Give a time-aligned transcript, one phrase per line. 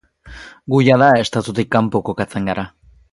[0.73, 2.65] Gu jada estatutik kanpo kokatzen gara.